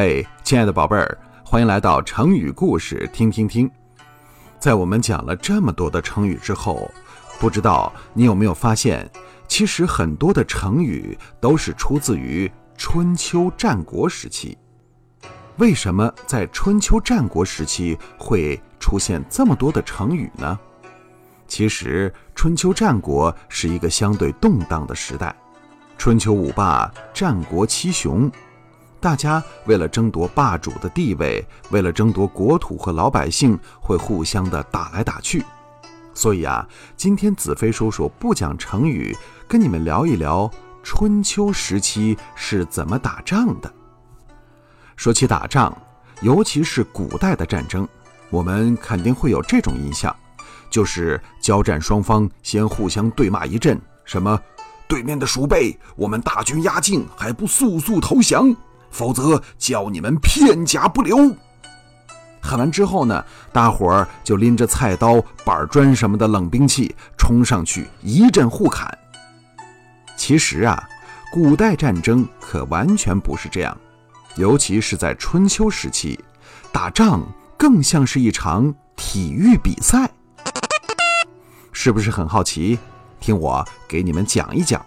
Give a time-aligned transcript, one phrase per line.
[0.00, 3.68] 嘿，亲爱的宝贝儿，欢迎来到成语故事听听听。
[4.60, 6.88] 在我们讲了这么多的成语之后，
[7.40, 9.10] 不知道你有没有发现，
[9.48, 14.56] 其实很多的成语都是出自于春秋战国时期。
[15.56, 20.56] 为什么在春秋战国时期会出现这么多的成语呢？
[21.48, 25.34] 其实，春秋战国是一个相对动荡的时代，
[25.96, 28.30] 春秋五霸，战国七雄，
[29.00, 35.44] 大家为了争夺霸主的地位，为了争夺国土和老百姓，会互相的打来打去。
[36.14, 36.66] 所以啊，
[36.96, 39.16] 今天子飞叔叔不讲成语，
[39.46, 40.50] 跟你们聊一聊
[40.82, 43.72] 春秋时期是怎么打仗的。
[44.96, 45.72] 说起打仗，
[46.20, 47.86] 尤其是古代的战争，
[48.30, 50.14] 我们肯定会有这种印象，
[50.68, 54.36] 就是交战双方先互相对骂一阵，什么
[54.88, 58.52] 对面的鼠辈，我们大军压境，还不速速投降，
[58.90, 61.34] 否则叫你们片甲不留。
[62.40, 68.96] 喊完之后呢，大伙儿就拎着菜刀、板砖什么的冷兵器冲上去一阵互砍。
[70.16, 70.88] 其实啊，
[71.32, 73.76] 古代战争可完全不是这样。
[74.36, 76.18] 尤其是在春秋时期，
[76.72, 77.20] 打仗
[77.56, 80.08] 更像是一场体育比赛，
[81.72, 82.78] 是不是很好奇？
[83.20, 84.80] 听我给你们讲一讲。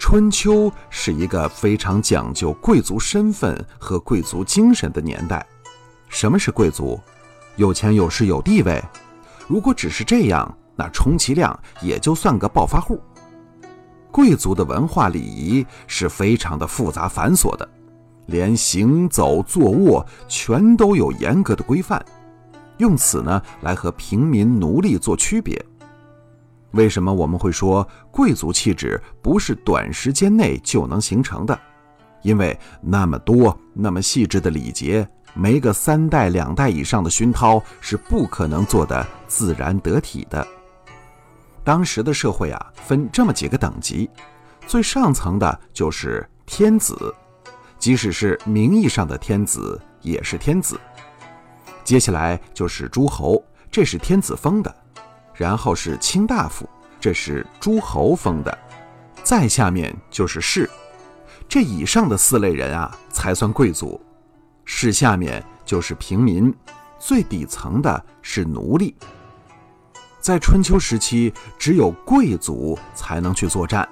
[0.00, 5.46] 春秋是一个非常讲究贵族身份和贵族精神的年代。
[6.08, 6.98] 什么是贵族？
[7.56, 8.82] 有钱有势有地位。
[9.46, 12.98] 如果只是这样，那充其量也就算个暴发户。
[14.10, 17.68] 贵族的文化礼仪是非常的复杂繁琐的。
[18.26, 22.02] 连行走、坐卧全都有严格的规范，
[22.78, 25.62] 用此呢来和平民奴隶做区别。
[26.72, 31.58] 为什么我们会说贵族气质不是短时间内就能形成的？
[32.22, 40.46] 因为那么多、那么细致的礼节，没个三代两代以上的熏陶是不可能做的自然得体的。
[41.64, 44.08] 当时的社会啊，分这么几个等级，
[44.66, 47.14] 最上层的就是天子。
[47.78, 50.78] 即使是名义上的天子，也是天子。
[51.82, 54.70] 接下来就是诸侯，这是天子封的；
[55.40, 56.68] 然后是卿大夫，
[57.00, 58.52] 这是诸侯封的；
[59.22, 60.68] 再下面就是士。
[61.48, 63.98] 这以上的四类人啊，才算贵族。
[64.66, 66.54] 士下面就是平民，
[66.98, 68.94] 最底层的是奴隶。
[70.20, 73.88] 在春秋时期，只有贵族才能去作战，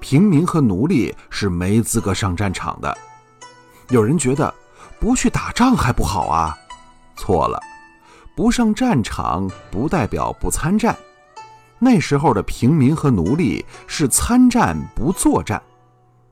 [0.00, 2.98] 平民和奴隶是没资格上战场的。
[3.90, 4.52] 有人觉得
[4.98, 6.58] 不去打仗还不好啊？
[7.14, 7.62] 错了，
[8.40, 10.96] 不上战场不代表不参战。
[11.78, 15.62] 那时候的平民和奴隶是参战不作战，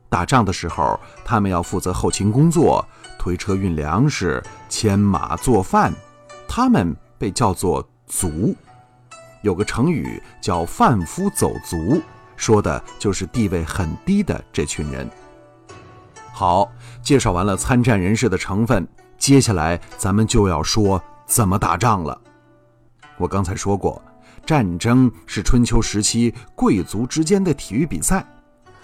[0.08, 2.82] 打仗的时候他们要负责后勤工作，
[3.18, 5.92] 推车运粮食、牵马做饭，
[6.48, 8.56] 他们被叫做卒。
[9.42, 12.00] 有个成语叫“贩夫走卒”，
[12.38, 15.06] 说的就是地位很低的这群人。
[16.32, 18.88] 好，介绍完了参战人士的成分，
[19.18, 20.98] 接下来咱们就要说
[21.28, 22.20] 怎么打仗了。
[23.18, 24.02] 我刚才说过，
[24.44, 28.26] 战争是春秋时期贵族之间的体育比赛，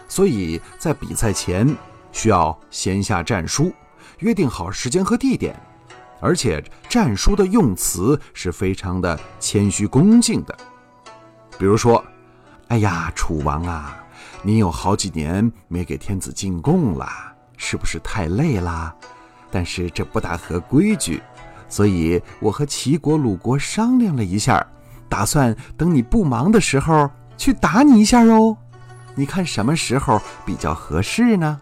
[0.06, 1.74] 所以在比赛前
[2.12, 3.72] 需要先下战书，
[4.18, 5.58] 约定好时间和地点，
[6.20, 10.56] 而且战书的用词是非常的谦虚恭敬的。
[11.58, 12.04] 比如说，
[12.68, 14.04] 哎呀，楚王啊，
[14.42, 17.08] 您有好几年没给天子进贡了。
[17.56, 18.94] 是不是太累啦？
[19.50, 21.22] 但是这不大合规矩，
[21.74, 24.64] 所以我和齐国、鲁国商量了一下，
[25.08, 28.56] 打算等你不忙的时候去打你一下哦。
[29.16, 31.60] 你看什么时候比较合适呢？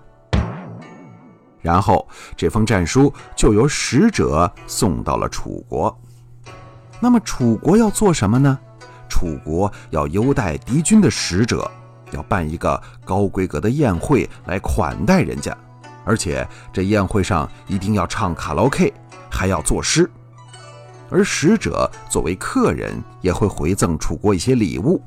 [1.63, 2.07] 然后
[2.37, 5.99] 这封战书就由使者送到了楚国。
[7.01, 8.59] 那么楚国要做什么呢？
[9.09, 11.71] 楚国要优待敌军的使者，
[12.11, 15.57] 要办一个高规格的宴会来款待人家。
[16.05, 18.93] 而且这宴会上一定要唱卡拉 OK，
[19.33, 20.09] 还要作诗。
[21.11, 25.03] 而使者作为客人，也会回赠楚国一些礼物。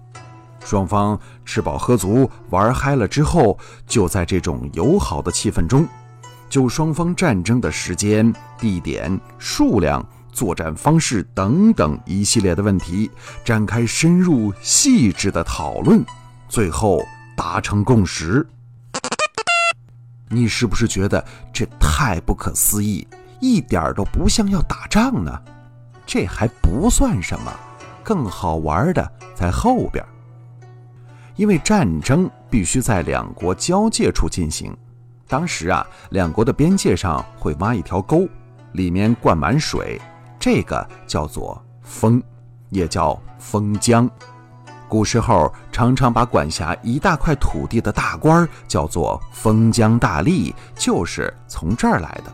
[0.64, 3.58] 双方吃饱喝足、玩嗨了之后，
[3.88, 5.88] 就在这种友好的气氛中，
[6.50, 13.10] 就双方战争的时间、地点、数量、作战方式等等一系列的问题
[13.44, 16.04] 展开深入细致的讨论，
[16.50, 17.00] 最后
[17.38, 18.48] 达成共识。
[20.30, 21.24] 你是不是觉得
[21.54, 23.08] 这太不可思议，
[23.46, 25.32] 一点都不像要打仗呢？
[26.04, 27.54] 这还不算什么，
[28.04, 30.04] 更好玩的在后边。
[31.36, 34.76] 因为战争必须在两国交界处进行，
[35.28, 38.28] 当时啊，两国的边界上会挖一条沟，
[38.72, 40.02] 里面灌满水，
[40.40, 42.20] 这个叫做封，
[42.70, 44.10] 也叫封疆。
[44.90, 52.34] 古时候常常把管辖一大块土地的大官叫做封疆大吏，就是从这儿来的。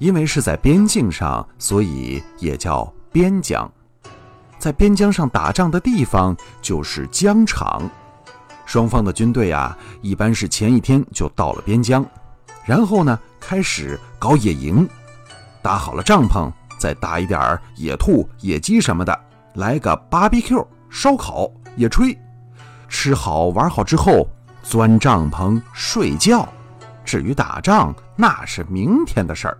[0.00, 3.70] 因为是在边境上，所以也叫边疆。
[4.58, 7.88] 在边疆上打仗的地方就是疆场。
[8.64, 12.04] 双方的军队啊，一般是前一天就到了边疆，
[12.64, 14.88] 然后呢开始搞野营，
[15.60, 19.20] 搭好了帐篷，再打一点野兔、野鸡什么的，
[19.54, 22.16] 来个 BBQ 烧烤、野炊，
[22.88, 24.26] 吃好玩好之后，
[24.62, 26.48] 钻帐篷睡觉。
[27.04, 29.58] 至于打仗，那是明天的事儿。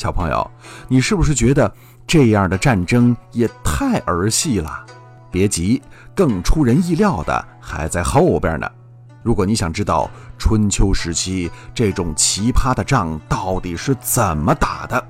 [0.00, 0.50] 小朋友，
[0.88, 1.70] 你是不是觉得
[2.06, 4.86] 这样的战争也太儿戏了？
[5.30, 5.82] 别急。
[6.14, 8.66] 更出人意料的还在后边呢。
[9.22, 15.06] 如果你想知道春秋时期这种奇葩的仗到底是怎么打的，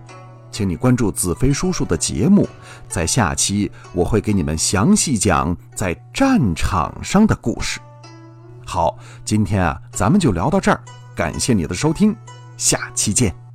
[0.51, 2.49] 请你关注子飞叔叔的节目，
[2.89, 7.79] 在下期我会给你们详细讲在战场上的故事。
[8.67, 10.81] 好，今天啊，咱们就聊到这儿，
[11.15, 12.13] 感谢你的收听，
[12.57, 13.50] 下期见。